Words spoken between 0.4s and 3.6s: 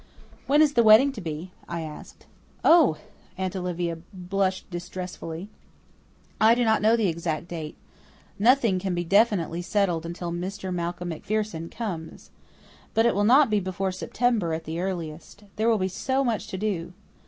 "When is the wedding to be?" I asked. "Oh!" Aunt